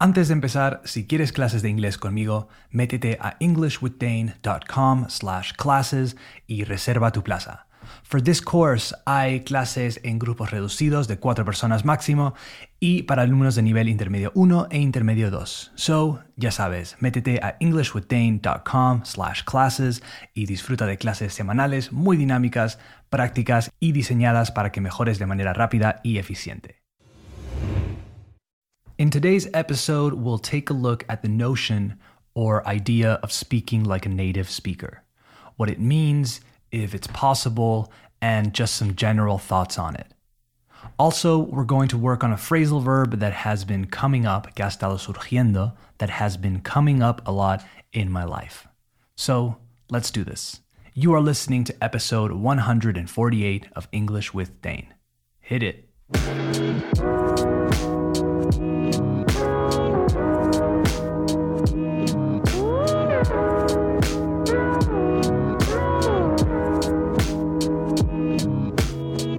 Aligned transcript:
Antes 0.00 0.28
de 0.28 0.34
empezar, 0.34 0.80
si 0.84 1.08
quieres 1.08 1.32
clases 1.32 1.60
de 1.62 1.70
inglés 1.70 1.98
conmigo, 1.98 2.48
métete 2.70 3.18
a 3.20 3.36
englishwithdane.com 3.40 5.06
slash 5.08 5.54
classes 5.54 6.16
y 6.46 6.62
reserva 6.62 7.10
tu 7.10 7.24
plaza. 7.24 7.66
For 8.04 8.22
this 8.22 8.40
course 8.40 8.94
hay 9.06 9.40
clases 9.40 9.98
en 10.04 10.20
grupos 10.20 10.52
reducidos 10.52 11.08
de 11.08 11.18
cuatro 11.18 11.44
personas 11.44 11.84
máximo 11.84 12.34
y 12.78 13.02
para 13.04 13.22
alumnos 13.22 13.56
de 13.56 13.62
nivel 13.62 13.88
intermedio 13.88 14.30
1 14.36 14.68
e 14.70 14.78
intermedio 14.78 15.32
2. 15.32 15.72
So, 15.74 16.20
ya 16.36 16.52
sabes, 16.52 16.96
métete 17.00 17.40
a 17.42 17.56
englishwithdane.com 17.58 19.00
slash 19.04 19.42
classes 19.42 20.04
y 20.32 20.46
disfruta 20.46 20.86
de 20.86 20.96
clases 20.96 21.34
semanales 21.34 21.90
muy 21.90 22.16
dinámicas, 22.16 22.78
prácticas 23.10 23.72
y 23.80 23.90
diseñadas 23.90 24.52
para 24.52 24.70
que 24.70 24.80
mejores 24.80 25.18
de 25.18 25.26
manera 25.26 25.54
rápida 25.54 26.00
y 26.04 26.18
eficiente. 26.18 26.87
In 28.98 29.10
today's 29.10 29.46
episode, 29.54 30.14
we'll 30.14 30.38
take 30.38 30.70
a 30.70 30.72
look 30.72 31.04
at 31.08 31.22
the 31.22 31.28
notion 31.28 32.00
or 32.34 32.66
idea 32.66 33.12
of 33.22 33.30
speaking 33.30 33.84
like 33.84 34.06
a 34.06 34.08
native 34.08 34.50
speaker, 34.50 35.04
what 35.54 35.70
it 35.70 35.78
means, 35.78 36.40
if 36.72 36.96
it's 36.96 37.06
possible, 37.06 37.92
and 38.20 38.52
just 38.52 38.74
some 38.74 38.96
general 38.96 39.38
thoughts 39.38 39.78
on 39.78 39.94
it. 39.94 40.08
Also, 40.98 41.38
we're 41.38 41.62
going 41.62 41.86
to 41.86 41.96
work 41.96 42.24
on 42.24 42.32
a 42.32 42.36
phrasal 42.36 42.82
verb 42.82 43.20
that 43.20 43.32
has 43.32 43.64
been 43.64 43.84
coming 43.84 44.26
up, 44.26 44.52
que 44.56 44.64
ha 44.64 44.68
estado 44.68 44.96
surgiendo, 44.96 45.76
that 45.98 46.10
has 46.10 46.36
been 46.36 46.60
coming 46.60 47.00
up 47.00 47.22
a 47.24 47.30
lot 47.30 47.64
in 47.92 48.10
my 48.10 48.24
life. 48.24 48.66
So, 49.14 49.58
let's 49.88 50.10
do 50.10 50.24
this. 50.24 50.60
You 50.92 51.14
are 51.14 51.20
listening 51.20 51.62
to 51.64 51.84
episode 51.84 52.32
148 52.32 53.68
of 53.76 53.86
English 53.92 54.34
with 54.34 54.60
Dane. 54.60 54.92
Hit 55.38 55.62
it. 55.62 55.88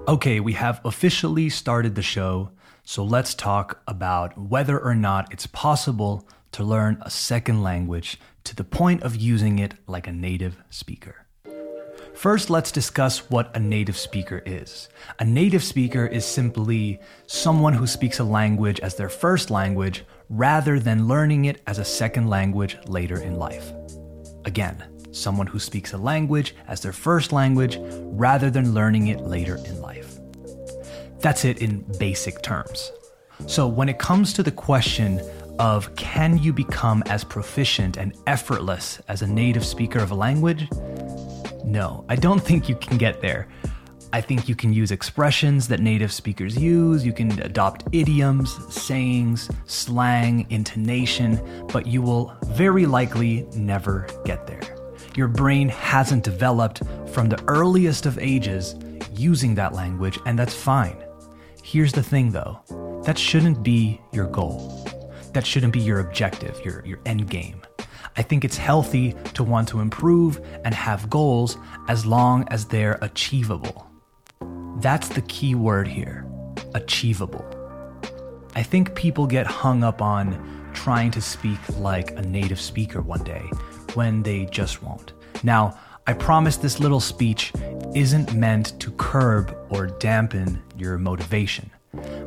Okay, 0.10 0.40
we 0.40 0.54
have 0.54 0.82
officially 0.84 1.50
started 1.50 1.94
the 1.94 2.02
show, 2.02 2.50
so 2.84 3.04
let's 3.04 3.36
talk 3.36 3.84
about 3.88 4.36
whether 4.36 4.80
or 4.80 4.96
not 4.96 5.32
it's 5.32 5.46
possible 5.46 6.28
to 6.52 6.64
learn 6.64 6.98
a 7.04 7.12
second 7.12 7.62
language 7.62 8.20
to 8.44 8.56
the 8.56 8.64
point 8.64 9.04
of 9.04 9.16
using 9.16 9.60
it 9.60 9.76
like 9.86 10.08
a 10.08 10.12
native 10.12 10.58
speaker. 10.72 11.28
First, 12.16 12.50
let's 12.50 12.72
discuss 12.72 13.30
what 13.30 13.56
a 13.56 13.60
native 13.60 13.96
speaker 13.96 14.42
is. 14.48 14.90
A 15.20 15.26
native 15.26 15.64
speaker 15.64 16.08
is 16.08 16.26
simply 16.26 17.00
someone 17.28 17.74
who 17.74 17.86
speaks 17.86 18.18
a 18.18 18.24
language 18.24 18.80
as 18.80 18.96
their 18.96 19.10
first 19.10 19.52
language 19.52 20.04
rather 20.28 20.80
than 20.80 21.08
learning 21.08 21.46
it 21.46 21.62
as 21.68 21.78
a 21.78 21.86
second 21.86 22.28
language 22.30 22.80
later 22.88 23.22
in 23.22 23.36
life. 23.36 23.72
Again, 24.46 24.84
someone 25.12 25.48
who 25.48 25.60
speaks 25.60 25.94
a 25.94 25.98
language 25.98 26.56
as 26.68 26.82
their 26.82 26.94
first 26.94 27.32
language 27.32 27.80
rather 27.82 28.50
than 28.50 28.74
learning 28.74 29.08
it 29.08 29.22
later 29.22 29.58
in 29.66 29.82
life. 29.82 29.98
That's 31.22 31.45
it 31.45 31.62
in 31.62 31.81
basic 32.00 32.42
terms. 32.42 32.92
So, 33.48 33.67
when 33.67 33.89
it 33.89 34.00
comes 34.00 34.34
to 34.34 34.44
the 34.44 34.52
question 34.52 35.22
of 35.59 35.94
can 35.95 36.38
you 36.38 36.53
become 36.53 37.03
as 37.08 37.23
proficient 37.23 37.98
and 37.98 38.14
effortless 38.28 39.02
as 39.08 39.22
a 39.22 39.28
native 39.28 39.66
speaker 39.66 40.00
of 40.00 40.12
a 40.12 40.16
language? 40.16 40.67
No, 41.66 42.06
I 42.09 42.16
don't 42.16 42.40
think 42.40 42.70
you 42.70 42.75
can 42.75 42.97
get 42.97 43.22
there. 43.22 43.47
I 44.12 44.22
think 44.22 44.50
you 44.50 44.56
can 44.56 44.73
use 44.73 44.92
expressions 44.92 45.67
that 45.67 45.81
native 45.81 46.12
speakers 46.12 46.58
use, 46.58 47.06
you 47.06 47.14
can 47.14 47.40
adopt 47.42 47.84
idioms, 47.92 48.58
sayings, 48.73 49.52
slang, 49.66 50.47
intonation, 50.50 51.40
but 51.72 51.86
you 51.86 52.02
will 52.02 52.36
very 52.47 52.88
likely 52.88 53.45
never 53.53 54.08
get 54.25 54.47
there. 54.47 54.62
Your 55.16 55.28
brain 55.28 55.70
hasn't 55.70 56.23
developed 56.23 56.81
from 57.12 57.30
the 57.30 57.44
earliest 57.47 58.07
of 58.07 58.18
ages 58.18 58.75
using 59.13 59.53
that 59.56 59.74
language, 59.74 60.18
and 60.25 60.40
that's 60.40 60.56
fine. 60.56 60.97
Here's 61.64 61.92
the 61.92 62.03
thing 62.03 62.31
though 62.31 62.59
that 63.06 63.18
shouldn't 63.18 63.64
be 63.64 64.02
your 64.12 64.28
goal. 64.28 64.88
That 65.34 65.46
shouldn't 65.46 65.74
be 65.74 65.80
your 65.80 66.00
objective, 66.00 66.59
your, 66.66 66.86
your 66.86 67.00
end 67.06 67.30
game. 67.30 67.62
I 68.18 68.22
think 68.22 68.44
it's 68.44 68.58
healthy 68.58 69.16
to 69.36 69.44
want 69.44 69.68
to 69.69 69.80
improve 69.80 70.42
and 70.66 70.74
have 70.74 71.09
goals 71.09 71.58
as 71.88 72.06
long 72.06 72.48
as 72.50 72.66
they're 72.66 72.98
achievable. 73.02 73.88
That's 74.78 75.09
the 75.09 75.22
key 75.22 75.56
word 75.56 75.88
here 75.88 76.25
achievable. 76.74 77.46
I 78.56 78.64
think 78.64 78.96
people 78.96 79.28
get 79.28 79.46
hung 79.46 79.84
up 79.84 80.02
on 80.02 80.72
trying 80.74 81.12
to 81.12 81.22
speak 81.22 81.59
like 81.78 82.12
a 82.12 82.22
native 82.22 82.59
speaker 82.59 83.02
one 83.02 83.24
day 83.24 83.50
when 83.94 84.24
they 84.24 84.46
just 84.46 84.84
won't. 84.84 85.14
Now, 85.44 85.78
I 86.09 86.14
promise 86.14 86.58
this 86.58 86.80
little 86.80 87.00
speech 87.00 87.53
isn't 87.94 88.34
meant 88.34 88.80
to 88.80 88.90
curb 88.94 89.56
or 89.70 89.86
dampen 89.86 90.59
your 90.75 90.97
motivation. 90.97 91.70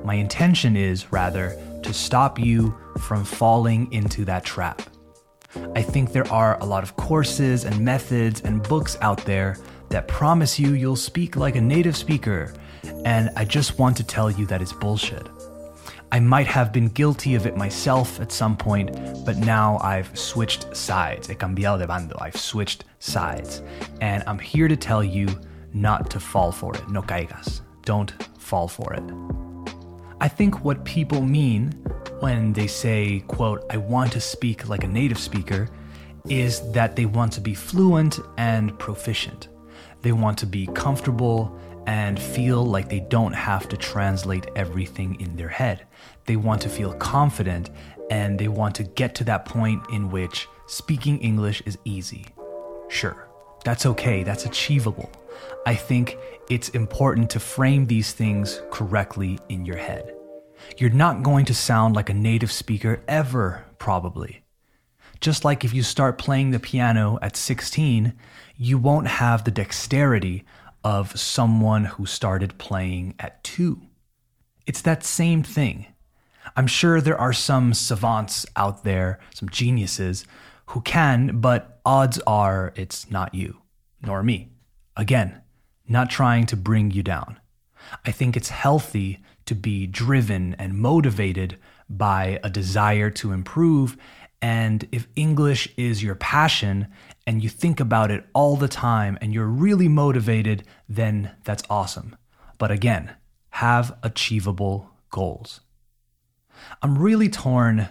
My 0.05 0.15
intention 0.15 0.77
is, 0.77 1.11
rather, 1.11 1.61
to 1.83 1.93
stop 1.93 2.39
you 2.39 2.77
from 3.01 3.25
falling 3.25 3.93
into 3.93 4.25
that 4.27 4.45
trap. 4.45 4.83
I 5.75 5.83
think 5.83 6.13
there 6.13 6.31
are 6.33 6.61
a 6.61 6.65
lot 6.65 6.85
of 6.85 6.95
courses 6.95 7.65
and 7.65 7.85
methods 7.85 8.43
and 8.43 8.63
books 8.63 8.97
out 9.01 9.25
there 9.25 9.59
that 9.89 10.07
promise 10.07 10.61
you 10.61 10.75
you'll 10.75 10.95
speak 10.95 11.35
like 11.35 11.57
a 11.57 11.61
native 11.61 11.97
speaker, 11.97 12.55
and 13.05 13.31
I 13.37 13.45
just 13.45 13.81
want 13.81 13.97
to 13.97 14.05
tell 14.05 14.31
you 14.31 14.47
that 14.47 14.63
it's 14.63 14.73
bullshit. 14.73 15.27
I 16.13 16.21
might 16.21 16.47
have 16.47 16.75
been 16.75 16.89
guilty 16.89 17.37
of 17.37 17.47
it 17.47 17.57
myself 17.57 18.21
at 18.21 18.31
some 18.31 18.55
point, 18.55 18.95
but 19.25 19.39
now 19.39 19.79
I've 19.79 20.15
switched 20.17 20.77
sides. 20.77 21.27
He 21.27 21.35
cambiado 21.35 21.79
de 21.79 21.87
bando. 21.87 22.19
I've 22.21 22.37
switched 22.37 22.85
sides. 22.99 23.63
And 24.03 24.23
I'm 24.27 24.39
here 24.39 24.69
to 24.69 24.77
tell 24.77 25.03
you 25.03 25.27
not 25.73 26.11
to 26.11 26.21
fall 26.21 26.53
for 26.53 26.75
it. 26.75 26.87
No 26.91 27.01
caigas. 27.01 27.63
Don't 27.87 28.13
fall 28.39 28.69
for 28.69 28.93
it. 28.93 29.03
I 30.21 30.29
think 30.29 30.63
what 30.63 30.85
people 30.85 31.23
mean 31.23 31.73
when 32.21 32.53
they 32.53 32.67
say, 32.67 33.25
quote, 33.27 33.65
I 33.71 33.79
want 33.79 34.13
to 34.13 34.21
speak 34.21 34.69
like 34.69 34.85
a 34.85 34.89
native 34.89 35.19
speaker, 35.19 35.67
is 36.29 36.61
that 36.73 36.95
they 36.95 37.07
want 37.07 37.33
to 37.33 37.41
be 37.41 37.55
fluent 37.55 38.21
and 38.37 38.79
proficient. 38.79 39.49
They 40.03 40.13
want 40.13 40.37
to 40.39 40.47
be 40.47 40.67
comfortable 40.67 41.59
and 41.87 42.21
feel 42.21 42.65
like 42.65 42.89
they 42.89 43.01
don't 43.01 43.33
have 43.33 43.69
to 43.69 43.77
translate 43.77 44.47
everything 44.55 45.21
in 45.21 45.37
their 45.37 45.49
head. 45.49 45.87
They 46.27 46.37
want 46.37 46.63
to 46.63 46.69
feel 46.69 46.95
confident 46.95 47.71
and 48.11 48.39
they 48.39 48.49
want 48.49 48.75
to 48.77 48.85
get 48.85 49.15
to 49.17 49.25
that 49.25 49.45
point 49.45 49.83
in 49.93 50.11
which 50.11 50.47
speaking 50.67 51.19
English 51.21 51.63
is 51.67 51.79
easy. 51.85 52.27
Sure, 52.89 53.29
that's 53.65 53.87
okay, 53.87 54.23
that's 54.23 54.47
achievable. 54.47 55.11
I 55.67 55.75
think 55.75 56.17
it's 56.51 56.69
important 56.71 57.31
to 57.31 57.41
frame 57.41 57.87
these 57.87 58.13
things 58.13 58.61
correctly 58.71 59.39
in 59.49 59.65
your 59.65 59.77
head. 59.77 60.15
You're 60.77 60.91
not 60.91 61.23
going 61.23 61.45
to 61.47 61.55
sound 61.55 61.97
like 61.97 62.11
a 62.11 62.15
native 62.15 62.53
speaker 62.53 63.03
ever, 63.09 63.65
probably. 63.79 64.43
Just 65.21 65.45
like 65.45 65.65
if 65.65 65.73
you 65.73 65.83
start 65.83 66.19
playing 66.19 66.51
the 66.51 66.59
piano 66.59 67.19
at 67.23 67.37
16, 67.37 68.13
you 68.57 68.79
won't 68.79 69.07
have 69.07 69.45
the 69.45 69.51
dexterity 69.51 70.45
of 70.85 71.19
someone 71.19 71.85
who 71.85 72.07
started 72.07 72.59
playing 72.59 73.15
at 73.19 73.43
two. 73.45 73.83
It's 74.67 74.83
that 74.83 75.05
same 75.05 75.43
thing. 75.43 75.87
I'm 76.57 76.67
sure 76.67 77.01
there 77.01 77.21
are 77.21 77.33
some 77.33 77.73
savants 77.75 78.47
out 78.57 78.85
there, 78.85 79.21
some 79.35 79.49
geniuses, 79.49 80.27
who 80.67 80.81
can, 80.81 81.41
but 81.41 81.81
odds 81.85 82.19
are 82.27 82.73
it's 82.77 83.11
not 83.11 83.35
you, 83.35 83.59
nor 84.03 84.23
me. 84.23 84.51
Again, 84.97 85.41
not 85.89 86.11
trying 86.11 86.47
to 86.47 86.57
bring 86.57 86.91
you 86.91 87.03
down. 87.03 87.39
I 88.05 88.11
think 88.11 88.37
it's 88.37 88.49
healthy 88.49 89.21
to 89.47 89.55
be 89.55 89.87
driven 89.87 90.55
and 90.55 90.79
motivated 90.79 91.59
by 91.89 92.41
a 92.43 92.51
desire 92.51 93.11
to 93.11 93.33
improve. 93.33 93.97
And 94.43 94.89
if 94.91 95.07
English 95.15 95.69
is 95.77 96.03
your 96.03 96.17
passion 96.17 96.89
and 97.29 97.43
you 97.43 97.49
think 97.49 97.79
about 97.79 98.11
it 98.11 98.27
all 98.35 98.57
the 98.57 98.69
time 98.69 99.17
and 99.21 99.33
you're 99.33 99.47
really 99.47 99.89
motivated, 99.89 100.65
then 100.89 101.31
that's 101.45 101.63
awesome. 101.71 102.17
But 102.59 102.73
again, 102.73 103.15
have 103.51 103.97
achievable 104.03 104.91
goals. 105.11 105.61
I'm 106.83 106.99
really 106.99 107.29
torn 107.29 107.89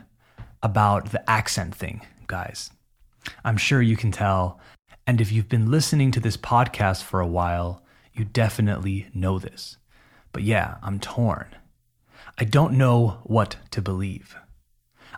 about 0.62 1.12
the 1.12 1.28
accent 1.30 1.74
thing, 1.74 2.02
guys. 2.28 2.70
I'm 3.46 3.58
sure 3.58 3.82
you 3.82 3.96
can 3.96 4.12
tell. 4.12 4.60
And 5.08 5.22
if 5.22 5.32
you've 5.32 5.50
been 5.50 5.72
listening 5.72 6.12
to 6.12 6.20
this 6.20 6.38
podcast 6.38 7.04
for 7.04 7.22
a 7.22 7.28
while, 7.28 7.84
you 8.14 8.26
definitely 8.26 9.08
know 9.14 9.40
this. 9.40 9.78
But 10.34 10.44
yeah, 10.44 10.76
I'm 10.84 11.00
torn. 11.00 11.48
I 12.38 12.44
don't 12.44 12.74
know 12.74 13.20
what 13.24 13.56
to 13.72 13.82
believe. 13.82 14.36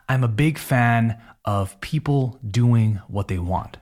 I'm 0.07 0.23
a 0.23 0.27
big 0.27 0.57
fan 0.57 1.21
of 1.45 1.79
people 1.81 2.39
doing 2.50 3.01
what 3.07 3.27
they 3.27 3.39
want. 3.39 3.77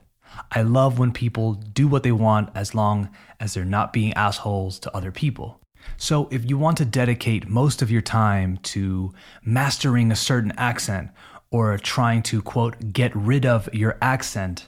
I 0.52 0.62
love 0.62 0.98
when 0.98 1.12
people 1.12 1.54
do 1.54 1.88
what 1.88 2.04
they 2.04 2.12
want 2.12 2.50
as 2.56 2.74
long 2.74 3.10
as 3.40 3.54
they're 3.54 3.66
not 3.66 3.94
being 3.94 4.14
assholes 4.14 4.80
to 4.80 4.96
other 4.96 5.12
people. 5.12 5.60
So, 5.98 6.28
if 6.32 6.48
you 6.48 6.58
want 6.58 6.78
to 6.78 6.86
dedicate 6.86 7.50
most 7.50 7.82
of 7.82 7.90
your 7.90 8.04
time 8.04 8.58
to 8.58 9.14
mastering 9.44 10.12
a 10.12 10.16
certain 10.16 10.54
accent 10.58 11.10
or 11.50 11.78
trying 11.78 12.22
to, 12.24 12.42
quote, 12.42 12.94
get 12.94 13.16
rid 13.16 13.46
of 13.46 13.68
your 13.74 13.98
accent, 14.02 14.68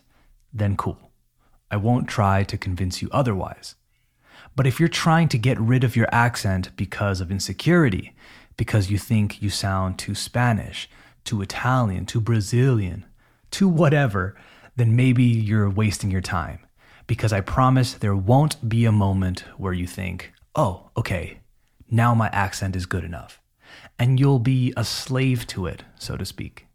then 0.51 0.75
cool. 0.75 1.11
I 1.69 1.77
won't 1.77 2.07
try 2.07 2.44
to 2.44 2.57
convince 2.57 3.01
you 3.01 3.09
otherwise. 3.11 3.75
But 4.56 4.67
if 4.67 4.79
you're 4.79 4.89
trying 4.89 5.29
to 5.29 5.38
get 5.38 5.59
rid 5.59 5.83
of 5.83 5.95
your 5.95 6.09
accent 6.11 6.75
because 6.75 7.21
of 7.21 7.31
insecurity, 7.31 8.15
because 8.57 8.91
you 8.91 8.97
think 8.97 9.41
you 9.41 9.49
sound 9.49 9.97
too 9.97 10.13
Spanish, 10.13 10.89
too 11.23 11.41
Italian, 11.41 12.05
to 12.07 12.21
Brazilian, 12.21 13.05
to 13.51 13.67
whatever, 13.67 14.35
then 14.75 14.95
maybe 14.95 15.23
you're 15.23 15.69
wasting 15.69 16.11
your 16.11 16.21
time. 16.21 16.59
Because 17.05 17.33
I 17.33 17.41
promise 17.41 17.93
there 17.93 18.15
won't 18.15 18.67
be 18.67 18.85
a 18.85 18.91
moment 18.91 19.41
where 19.57 19.73
you 19.73 19.85
think, 19.85 20.33
oh, 20.55 20.89
okay, 20.95 21.39
now 21.89 22.13
my 22.15 22.27
accent 22.29 22.75
is 22.75 22.85
good 22.85 23.03
enough. 23.03 23.39
And 23.99 24.19
you'll 24.19 24.39
be 24.39 24.73
a 24.75 24.83
slave 24.83 25.45
to 25.47 25.67
it, 25.67 25.83
so 25.99 26.17
to 26.17 26.25
speak. 26.25 26.67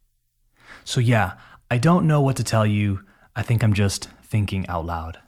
So, 0.85 1.01
yeah, 1.01 1.33
I 1.71 1.79
don't 1.79 2.07
know 2.07 2.21
what 2.21 2.37
to 2.37 2.45
tell 2.45 2.67
you. 2.67 3.05
I 3.35 3.43
think 3.43 3.63
I'm 3.63 3.75
just 3.75 4.09
thinking 4.23 4.67
out 4.69 4.87
loud. 4.87 5.19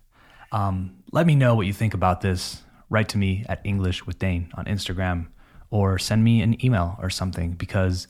Um, 0.52 1.02
let 1.12 1.26
me 1.26 1.34
know 1.34 1.54
what 1.54 1.66
you 1.66 1.72
think 1.72 1.94
about 1.94 2.20
this. 2.20 2.62
Write 2.88 3.08
to 3.10 3.18
me 3.18 3.44
at 3.48 3.60
English 3.64 4.06
with 4.06 4.18
Dane 4.18 4.50
on 4.54 4.64
Instagram 4.64 5.28
or 5.70 5.98
send 5.98 6.24
me 6.24 6.42
an 6.42 6.62
email 6.64 6.96
or 7.00 7.10
something 7.10 7.52
because 7.52 8.08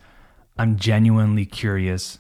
I'm 0.59 0.77
genuinely 0.77 1.47
curious 1.47 2.19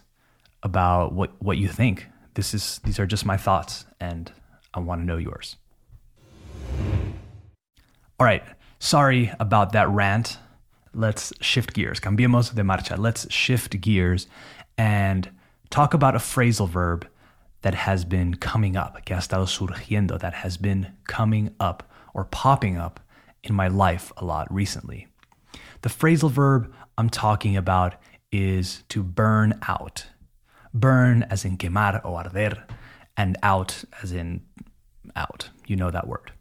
about 0.62 1.12
what, 1.12 1.31
what 1.43 1.59
you 1.59 1.69
think. 1.69 2.06
This 2.35 2.55
is 2.55 2.81
these 2.85 2.99
are 2.99 3.06
just 3.06 3.27
my 3.27 3.37
thoughts 3.37 3.85
and 4.00 4.32
I 4.73 4.81
want 4.81 5.00
to 5.00 5.05
know 5.05 5.17
yours. 5.17 5.56
All 8.19 8.27
right, 8.27 8.43
sorry 8.79 9.32
about 9.41 9.73
that 9.73 9.88
rant. 9.88 10.38
Let's 10.93 11.32
shift 11.41 11.75
gears. 11.75 12.00
Cambiemos 12.00 12.55
de 12.55 12.62
marcha. 12.62 12.99
Let's 12.99 13.32
shift 13.32 13.81
gears 13.81 14.27
and 14.76 15.31
talk 15.71 15.94
about 15.94 16.15
a 16.15 16.19
phrasal 16.19 16.69
verb 16.69 17.09
that 17.62 17.75
has 17.75 18.05
been 18.05 18.35
coming 18.35 18.76
up, 18.76 19.05
que 19.05 19.15
ha 19.15 19.21
estado 19.21 19.44
surgiendo, 19.44 20.19
that 20.19 20.35
has 20.35 20.56
been 20.56 20.93
coming 21.06 21.55
up 21.61 21.91
or 22.15 22.25
popping 22.25 22.76
up 22.76 23.00
in 23.43 23.55
my 23.55 23.69
life 23.69 24.12
a 24.17 24.25
lot 24.25 24.53
recently. 24.53 25.06
The 25.83 25.88
phrasal 25.88 26.31
verb 26.31 26.73
I'm 26.99 27.09
talking 27.09 27.56
about 27.56 27.94
is 28.32 28.85
to 28.88 29.03
burn 29.03 29.59
out. 29.69 30.06
Burn 30.73 31.25
as 31.25 31.44
in 31.44 31.56
quemar 31.56 32.00
o 32.05 32.15
arder, 32.15 32.65
and 33.17 33.37
out 33.43 33.85
as 34.03 34.12
in 34.12 34.43
out. 35.17 35.50
You 35.67 35.77
know 35.77 35.91
that 35.91 36.06
word. 36.06 36.32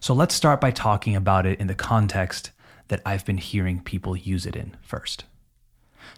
So 0.00 0.14
let's 0.14 0.34
start 0.34 0.60
by 0.60 0.70
talking 0.70 1.14
about 1.14 1.44
it 1.44 1.60
in 1.60 1.66
the 1.66 1.74
context 1.74 2.52
that 2.88 3.02
I've 3.04 3.24
been 3.24 3.38
hearing 3.38 3.80
people 3.80 4.16
use 4.16 4.46
it 4.46 4.56
in 4.56 4.76
first. 4.80 5.24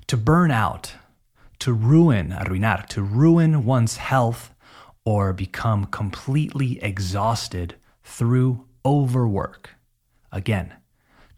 To 0.07 0.17
burn 0.17 0.51
out, 0.51 0.95
to 1.59 1.73
ruin, 1.73 2.31
arruinar, 2.31 2.87
to 2.89 3.03
ruin 3.03 3.65
one's 3.65 3.97
health 3.97 4.55
or 5.05 5.33
become 5.33 5.87
completely 5.87 6.83
exhausted 6.83 7.75
through 8.05 8.67
overwork. 8.85 9.71
Again, 10.31 10.75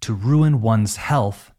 to 0.00 0.12
ruin 0.12 0.60
one's 0.60 0.96
health 0.96 1.50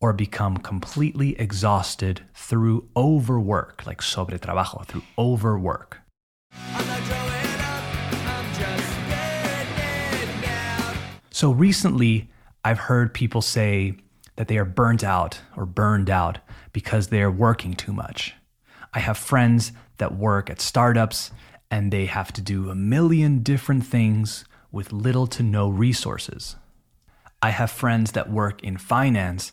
or 0.00 0.12
become 0.12 0.56
completely 0.58 1.38
exhausted 1.38 2.22
through 2.34 2.88
overwork, 2.96 3.86
like 3.86 4.02
sobre 4.02 4.38
trabajo, 4.38 4.84
through 4.86 5.02
overwork. 5.18 5.98
So 11.30 11.50
recently, 11.50 12.30
I've 12.64 12.78
heard 12.78 13.12
people 13.12 13.42
say 13.42 13.94
that 14.36 14.48
they 14.48 14.56
are 14.56 14.64
burnt 14.64 15.04
out 15.04 15.40
or 15.56 15.66
burned 15.66 16.08
out 16.08 16.38
because 16.72 17.08
they 17.08 17.22
are 17.22 17.30
working 17.30 17.74
too 17.74 17.92
much. 17.92 18.34
I 18.92 19.00
have 19.00 19.18
friends 19.18 19.72
that 19.98 20.16
work 20.16 20.48
at 20.48 20.60
startups 20.60 21.30
and 21.70 21.92
they 21.92 22.06
have 22.06 22.32
to 22.34 22.40
do 22.40 22.70
a 22.70 22.74
million 22.74 23.40
different 23.40 23.84
things 23.84 24.44
with 24.70 24.92
little 24.92 25.26
to 25.26 25.42
no 25.42 25.68
resources. 25.68 26.56
I 27.42 27.50
have 27.50 27.70
friends 27.70 28.12
that 28.12 28.30
work 28.30 28.62
in 28.62 28.76
finance, 28.78 29.52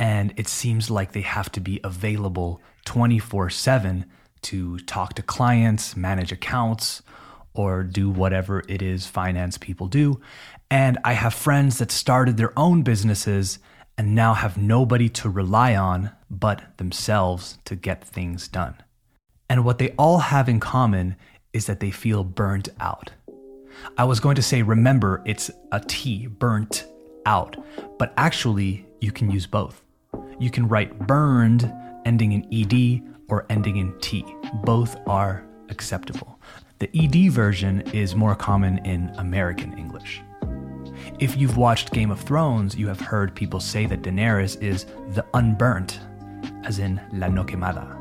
and 0.00 0.32
it 0.38 0.48
seems 0.48 0.90
like 0.90 1.12
they 1.12 1.20
have 1.20 1.52
to 1.52 1.60
be 1.60 1.78
available 1.84 2.60
24 2.86 3.50
7 3.50 4.06
to 4.42 4.78
talk 4.80 5.12
to 5.14 5.22
clients, 5.22 5.94
manage 5.94 6.32
accounts, 6.32 7.02
or 7.52 7.82
do 7.82 8.08
whatever 8.08 8.64
it 8.66 8.80
is 8.80 9.06
finance 9.06 9.58
people 9.58 9.86
do. 9.86 10.18
And 10.70 10.98
I 11.04 11.12
have 11.12 11.34
friends 11.34 11.78
that 11.78 11.92
started 11.92 12.38
their 12.38 12.58
own 12.58 12.82
businesses 12.82 13.58
and 13.98 14.14
now 14.14 14.32
have 14.32 14.56
nobody 14.56 15.10
to 15.10 15.28
rely 15.28 15.76
on 15.76 16.10
but 16.30 16.78
themselves 16.78 17.58
to 17.66 17.76
get 17.76 18.02
things 18.02 18.48
done. 18.48 18.76
And 19.50 19.64
what 19.64 19.78
they 19.78 19.90
all 19.98 20.18
have 20.18 20.48
in 20.48 20.60
common 20.60 21.16
is 21.52 21.66
that 21.66 21.80
they 21.80 21.90
feel 21.90 22.24
burnt 22.24 22.70
out. 22.80 23.10
I 23.98 24.04
was 24.04 24.20
going 24.20 24.36
to 24.36 24.42
say, 24.42 24.62
remember, 24.62 25.22
it's 25.26 25.50
a 25.72 25.80
T, 25.80 26.26
burnt 26.26 26.86
out. 27.26 27.56
But 27.98 28.14
actually, 28.16 28.86
you 29.00 29.12
can 29.12 29.30
use 29.30 29.46
both. 29.46 29.82
You 30.40 30.50
can 30.50 30.66
write 30.66 30.98
burned 31.06 31.72
ending 32.04 32.32
in 32.32 32.46
ed 32.52 33.02
or 33.28 33.46
ending 33.48 33.76
in 33.76 33.96
t. 34.00 34.24
Both 34.64 34.96
are 35.06 35.44
acceptable. 35.68 36.40
The 36.78 36.90
ed 36.98 37.30
version 37.30 37.82
is 37.92 38.16
more 38.16 38.34
common 38.34 38.78
in 38.86 39.12
American 39.18 39.78
English. 39.78 40.22
If 41.18 41.36
you've 41.36 41.56
watched 41.56 41.92
Game 41.92 42.10
of 42.10 42.20
Thrones, 42.20 42.74
you 42.74 42.88
have 42.88 43.00
heard 43.00 43.34
people 43.34 43.60
say 43.60 43.86
that 43.86 44.02
Daenerys 44.02 44.60
is 44.62 44.86
the 45.10 45.24
unburnt, 45.34 46.00
as 46.64 46.78
in 46.78 47.00
la 47.12 47.28
no 47.28 47.44
quemada. 47.44 47.96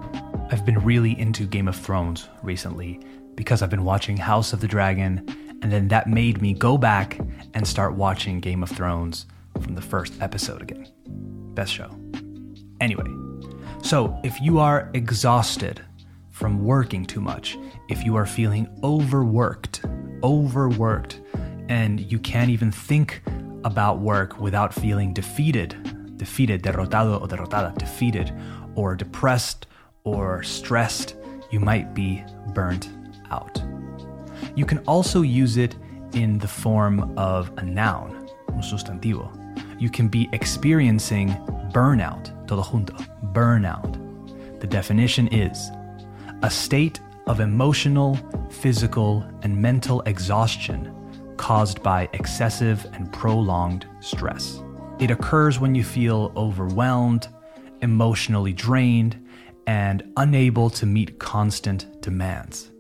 I've 0.52 0.66
been 0.66 0.80
really 0.80 1.20
into 1.20 1.46
Game 1.46 1.68
of 1.68 1.76
Thrones 1.76 2.28
recently 2.42 3.00
because 3.36 3.62
I've 3.62 3.70
been 3.70 3.84
watching 3.84 4.18
House 4.18 4.54
of 4.54 4.62
the 4.62 4.68
Dragon 4.68 5.26
and 5.62 5.72
then 5.72 5.90
that 5.90 6.08
made 6.08 6.42
me 6.42 6.54
go 6.54 6.78
back 6.78 7.20
and 7.54 7.68
start 7.68 7.96
watching 7.96 8.40
Game 8.40 8.64
of 8.64 8.70
Thrones 8.70 9.26
from 9.62 9.76
the 9.76 9.82
first 9.82 10.14
episode 10.22 10.62
again. 10.62 10.88
Best 11.54 11.74
show. 11.74 12.09
Anyway, 12.82 13.06
so 13.84 14.18
if 14.24 14.40
you 14.42 14.60
are 14.60 14.90
exhausted 14.94 15.82
from 16.30 16.64
working 16.64 17.06
too 17.06 17.22
much, 17.22 17.58
if 17.90 18.06
you 18.06 18.16
are 18.16 18.26
feeling 18.26 18.68
overworked, 18.84 19.86
overworked, 20.24 21.22
and 21.70 22.00
you 22.00 22.20
can't 22.20 22.50
even 22.50 22.72
think 22.72 23.22
about 23.64 24.00
work 24.00 24.40
without 24.40 24.74
feeling 24.74 25.14
defeated, 25.14 26.18
defeated, 26.18 26.64
derrotado 26.64 27.22
o 27.22 27.28
derrotada, 27.28 27.78
defeated, 27.78 28.34
or 28.76 28.96
depressed 28.96 29.68
or 30.04 30.42
stressed, 30.44 31.16
you 31.52 31.60
might 31.60 31.94
be 31.94 32.24
burnt 32.54 32.90
out. 33.32 33.62
You 34.56 34.66
can 34.66 34.80
also 34.80 35.22
use 35.22 35.58
it 35.58 35.76
in 36.14 36.38
the 36.40 36.48
form 36.48 37.18
of 37.18 37.52
a 37.58 37.64
noun, 37.64 38.30
un 38.48 38.62
sustantivo. 38.62 39.30
You 39.80 39.90
can 39.90 40.08
be 40.08 40.30
experiencing 40.32 41.30
burnout, 41.74 42.32
todo 42.50 42.64
junto, 42.64 42.96
burnout. 43.32 44.00
The 44.60 44.66
definition 44.66 45.28
is 45.28 45.70
a 46.42 46.50
state 46.50 47.00
of 47.28 47.42
emotional, 47.42 48.18
physical, 48.50 49.24
and 49.44 49.56
mental 49.56 50.02
exhaustion 50.08 50.92
caused 51.38 51.84
by 51.84 52.10
excessive 52.14 52.88
and 52.94 53.14
prolonged 53.14 53.86
stress. 54.00 54.64
It 54.98 55.12
occurs 55.12 55.60
when 55.60 55.76
you 55.76 55.84
feel 55.84 56.34
overwhelmed, 56.36 57.28
emotionally 57.82 58.52
drained, 58.52 59.24
and 59.68 60.12
unable 60.18 60.72
to 60.72 60.88
meet 60.88 61.20
constant 61.20 62.02
demands. 62.02 62.72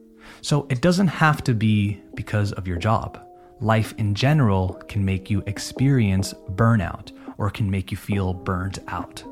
So 0.41 0.65
it 0.71 0.81
doesn't 0.81 1.07
have 1.07 1.43
to 1.43 1.53
be 1.53 2.01
because 2.15 2.53
of 2.53 2.67
your 2.67 2.77
job. 2.77 3.23
Life 3.61 3.93
in 3.99 4.15
general 4.15 4.81
can 4.87 5.05
make 5.05 5.29
you 5.29 5.43
experience 5.45 6.33
burnout 6.55 7.11
or 7.37 7.51
can 7.51 7.69
make 7.69 7.91
you 7.91 7.97
feel 7.97 8.33
burnt 8.33 8.79
out. 8.87 9.23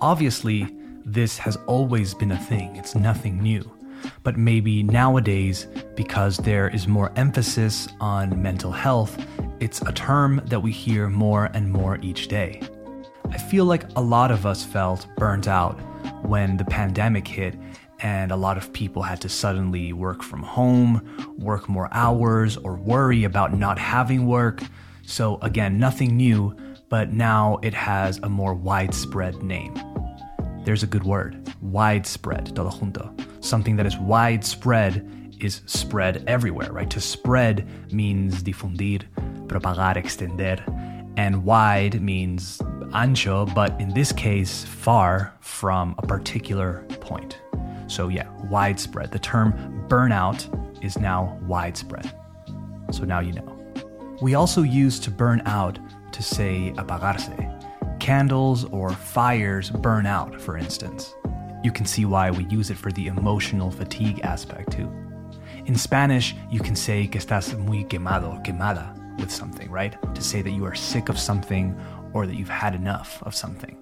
Obviously, 0.00 0.68
this 1.04 1.38
has 1.38 1.56
always 1.66 2.14
been 2.14 2.32
a 2.32 2.38
thing, 2.38 2.76
it's 2.76 2.94
nothing 2.94 3.42
new. 3.42 3.70
But 4.22 4.38
maybe 4.38 4.82
nowadays, 4.82 5.66
because 5.94 6.38
there 6.38 6.68
is 6.68 6.88
more 6.88 7.12
emphasis 7.16 7.88
on 8.00 8.40
mental 8.40 8.72
health, 8.72 9.22
it's 9.60 9.82
a 9.82 9.92
term 9.92 10.40
that 10.46 10.60
we 10.60 10.72
hear 10.72 11.08
more 11.08 11.50
and 11.52 11.70
more 11.70 11.98
each 12.00 12.28
day. 12.28 12.62
I 13.30 13.38
feel 13.38 13.64
like 13.64 13.84
a 13.96 14.00
lot 14.00 14.30
of 14.30 14.46
us 14.46 14.64
felt 14.64 15.06
burnt 15.16 15.48
out 15.48 15.78
when 16.24 16.56
the 16.56 16.64
pandemic 16.64 17.28
hit 17.28 17.56
and 18.02 18.32
a 18.32 18.36
lot 18.36 18.56
of 18.56 18.72
people 18.72 19.02
had 19.02 19.20
to 19.20 19.28
suddenly 19.28 19.92
work 19.92 20.22
from 20.22 20.42
home, 20.42 21.34
work 21.38 21.68
more 21.68 21.88
hours, 21.92 22.56
or 22.56 22.74
worry 22.76 23.24
about 23.24 23.52
not 23.54 23.78
having 23.78 24.26
work. 24.26 24.62
So, 25.02 25.38
again, 25.42 25.78
nothing 25.78 26.16
new, 26.16 26.56
but 26.90 27.12
now 27.12 27.58
it 27.62 27.72
has 27.72 28.18
a 28.22 28.28
more 28.28 28.52
widespread 28.52 29.42
name. 29.42 29.74
There's 30.64 30.82
a 30.82 30.86
good 30.86 31.04
word 31.04 31.48
widespread, 31.62 32.54
todo 32.54 32.70
junto. 32.70 33.14
Something 33.40 33.76
that 33.76 33.86
is 33.86 33.96
widespread 33.96 35.34
is 35.40 35.62
spread 35.64 36.22
everywhere, 36.26 36.70
right? 36.70 36.90
To 36.90 37.00
spread 37.00 37.66
means 37.92 38.42
difundir, 38.42 39.02
propagar, 39.46 39.96
extender, 39.96 40.60
and 41.16 41.44
wide 41.44 42.02
means 42.02 42.58
ancho, 42.92 43.52
but 43.54 43.80
in 43.80 43.94
this 43.94 44.12
case, 44.12 44.64
far 44.64 45.34
from 45.40 45.94
a 45.98 46.06
particular 46.06 46.84
point. 47.00 47.40
So, 47.86 48.08
yeah, 48.08 48.28
widespread. 48.50 49.10
The 49.12 49.18
term 49.18 49.54
burnout 49.88 50.84
is 50.84 50.98
now 50.98 51.38
widespread. 51.42 52.12
So 52.92 53.04
now 53.04 53.20
you 53.20 53.32
know. 53.32 53.56
We 54.22 54.34
also 54.34 54.62
use 54.62 54.98
to 55.00 55.10
burn 55.10 55.42
out 55.46 55.78
to 56.12 56.22
say 56.22 56.72
apagarse. 56.76 57.98
Candles 58.00 58.64
or 58.66 58.90
fires 58.90 59.70
burn 59.70 60.06
out, 60.06 60.40
for 60.40 60.56
instance. 60.56 61.14
You 61.62 61.70
can 61.70 61.84
see 61.84 62.06
why 62.06 62.30
we 62.30 62.46
use 62.46 62.70
it 62.70 62.78
for 62.78 62.90
the 62.92 63.08
emotional 63.08 63.70
fatigue 63.70 64.20
aspect 64.22 64.72
too. 64.72 64.90
In 65.66 65.76
Spanish, 65.76 66.34
you 66.50 66.60
can 66.60 66.74
say 66.74 67.06
que 67.06 67.20
estás 67.20 67.56
muy 67.58 67.84
quemado, 67.84 68.42
quemada 68.44 68.96
with 69.18 69.30
something, 69.30 69.70
right? 69.70 69.96
To 70.14 70.22
say 70.22 70.40
that 70.40 70.50
you 70.50 70.64
are 70.64 70.74
sick 70.74 71.08
of 71.08 71.18
something 71.18 71.78
or 72.14 72.26
that 72.26 72.36
you've 72.36 72.48
had 72.48 72.74
enough 72.74 73.22
of 73.24 73.34
something. 73.34 73.76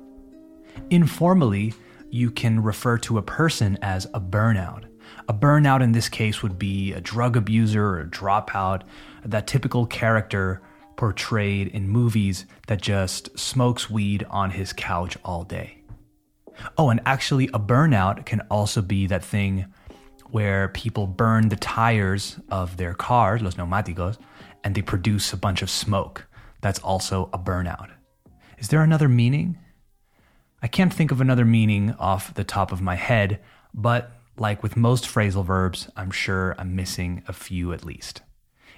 Informally, 0.90 1.74
you 2.10 2.30
can 2.30 2.60
refer 2.60 2.98
to 2.98 3.18
a 3.18 3.22
person 3.22 3.78
as 3.82 4.06
a 4.14 4.20
burnout. 4.20 4.84
A 5.28 5.34
burnout 5.34 5.82
in 5.82 5.92
this 5.92 6.08
case 6.08 6.42
would 6.42 6.58
be 6.58 6.92
a 6.92 7.00
drug 7.00 7.36
abuser 7.36 7.84
or 7.84 8.00
a 8.00 8.06
dropout, 8.06 8.82
that 9.24 9.46
typical 9.46 9.86
character 9.86 10.62
portrayed 10.98 11.68
in 11.68 11.88
movies 11.88 12.44
that 12.66 12.82
just 12.82 13.38
smokes 13.38 13.88
weed 13.88 14.26
on 14.28 14.50
his 14.50 14.74
couch 14.74 15.16
all 15.24 15.44
day. 15.44 15.78
Oh, 16.76 16.90
and 16.90 17.00
actually, 17.06 17.46
a 17.54 17.60
burnout 17.60 18.26
can 18.26 18.40
also 18.50 18.82
be 18.82 19.06
that 19.06 19.24
thing 19.24 19.66
where 20.30 20.68
people 20.68 21.06
burn 21.06 21.48
the 21.48 21.56
tires 21.56 22.38
of 22.50 22.76
their 22.76 22.94
cars, 22.94 23.40
los 23.40 23.54
neumáticos, 23.54 24.18
and 24.64 24.74
they 24.74 24.82
produce 24.82 25.32
a 25.32 25.36
bunch 25.36 25.62
of 25.62 25.70
smoke. 25.70 26.26
That's 26.60 26.80
also 26.80 27.30
a 27.32 27.38
burnout. 27.38 27.90
Is 28.58 28.68
there 28.68 28.82
another 28.82 29.08
meaning? 29.08 29.56
I 30.60 30.66
can't 30.66 30.92
think 30.92 31.12
of 31.12 31.20
another 31.20 31.44
meaning 31.44 31.94
off 32.00 32.34
the 32.34 32.42
top 32.42 32.72
of 32.72 32.82
my 32.82 32.96
head, 32.96 33.38
but 33.72 34.10
like 34.36 34.64
with 34.64 34.76
most 34.76 35.04
phrasal 35.04 35.44
verbs, 35.44 35.88
I'm 35.96 36.10
sure 36.10 36.56
I'm 36.58 36.74
missing 36.74 37.22
a 37.28 37.32
few 37.32 37.72
at 37.72 37.84
least. 37.84 38.22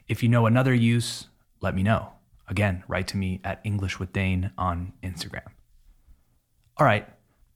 If 0.07 0.23
you 0.23 0.29
know 0.29 0.45
another 0.45 0.75
use, 0.75 1.30
let 1.61 1.75
me 1.75 1.83
know. 1.83 2.13
Again, 2.49 2.83
write 2.89 3.07
to 3.09 3.17
me 3.17 3.41
at 3.45 3.61
English 3.65 3.99
with 3.99 4.13
Dane 4.13 4.51
on 4.59 4.93
Instagram. 5.03 5.47
All 6.77 6.87
right, 6.87 7.09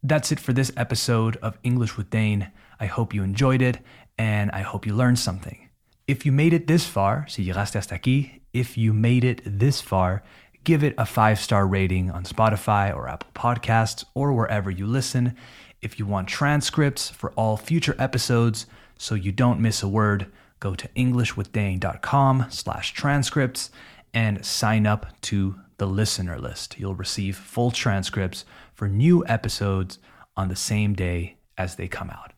that's 0.02 0.30
it 0.30 0.38
for 0.38 0.52
this 0.52 0.70
episode 0.76 1.36
of 1.36 1.58
English 1.62 1.96
with 1.96 2.10
Dane. 2.10 2.52
I 2.78 2.86
hope 2.86 3.14
you 3.14 3.22
enjoyed 3.22 3.62
it 3.62 3.78
and 4.18 4.50
I 4.52 4.60
hope 4.60 4.86
you 4.86 4.94
learned 4.94 5.18
something. 5.18 5.68
If 6.06 6.26
you 6.26 6.32
made 6.32 6.52
it 6.52 6.66
this 6.66 6.86
far, 6.86 7.26
si 7.28 7.44
llegaste 7.44 7.74
hasta 7.74 7.94
aquí, 7.94 8.40
if 8.52 8.76
you 8.76 8.92
made 8.92 9.24
it 9.24 9.40
this 9.44 9.80
far, 9.80 10.22
give 10.62 10.84
it 10.84 10.94
a 10.98 11.06
five 11.06 11.40
star 11.40 11.66
rating 11.66 12.10
on 12.10 12.24
Spotify 12.24 12.94
or 12.94 13.08
Apple 13.08 13.30
Podcasts 13.34 14.04
or 14.14 14.32
wherever 14.32 14.70
you 14.70 14.86
listen. 14.86 15.34
If 15.80 15.98
you 15.98 16.06
want 16.06 16.28
transcripts 16.28 17.10
for 17.10 17.32
all 17.32 17.56
future 17.56 17.96
episodes 17.98 18.66
so 18.98 19.14
you 19.14 19.32
don't 19.32 19.60
miss 19.60 19.82
a 19.82 19.88
word, 19.88 20.30
go 20.60 20.74
to 20.74 20.88
englishwithdane.com 20.88 22.46
slash 22.48 22.94
transcripts 22.94 23.70
and 24.14 24.44
sign 24.44 24.86
up 24.86 25.20
to 25.22 25.56
the 25.76 25.86
listener 25.86 26.38
list. 26.38 26.78
You'll 26.78 26.94
receive 26.94 27.36
full 27.36 27.70
transcripts 27.70 28.44
for 28.72 28.88
new 28.88 29.24
episodes 29.26 29.98
on 30.36 30.48
the 30.48 30.56
same 30.56 30.94
day 30.94 31.36
as 31.58 31.76
they 31.76 31.88
come 31.88 32.10
out. 32.10 32.32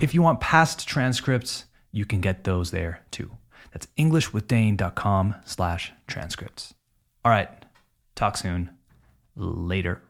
If 0.00 0.14
you 0.14 0.22
want 0.22 0.40
past 0.40 0.86
transcripts, 0.86 1.64
you 1.92 2.04
can 2.04 2.20
get 2.20 2.44
those 2.44 2.70
there 2.70 3.02
too. 3.10 3.30
That's 3.72 3.88
englishwithdane.com 3.98 5.34
slash 5.44 5.92
transcripts. 6.06 6.74
All 7.24 7.32
right, 7.32 7.48
talk 8.14 8.36
soon. 8.36 8.70
Later. 9.36 10.00